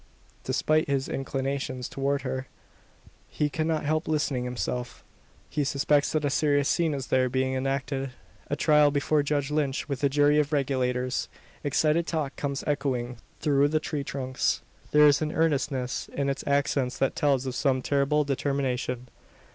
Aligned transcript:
Despite 0.45 0.87
his 0.87 1.07
inclinations 1.07 1.87
towards 1.87 2.23
her, 2.23 2.47
he 3.29 3.51
cannot 3.51 3.85
help 3.85 4.07
listening 4.07 4.45
himself. 4.45 5.03
He 5.47 5.63
suspects 5.63 6.11
that 6.13 6.25
a 6.25 6.31
serious 6.31 6.67
scene 6.67 6.95
is 6.95 7.05
there 7.09 7.29
being 7.29 7.53
enacted 7.53 8.09
a 8.49 8.55
trial 8.55 8.89
before 8.89 9.21
Judge 9.21 9.51
Lynch, 9.51 9.87
with 9.87 10.03
a 10.03 10.09
jury 10.09 10.39
of 10.39 10.51
"Regulators." 10.51 11.29
Excited 11.63 12.07
talk 12.07 12.35
comes 12.35 12.63
echoing 12.65 13.17
through 13.41 13.67
the 13.67 13.79
tree 13.79 14.03
trunks. 14.03 14.63
There 14.89 15.05
is 15.05 15.21
an 15.21 15.31
earnestness 15.33 16.09
in 16.11 16.29
its 16.31 16.43
accents 16.47 16.97
that 16.97 17.15
tells 17.15 17.45
of 17.45 17.53
some 17.53 17.83
terrible 17.83 18.23
determination. 18.23 19.07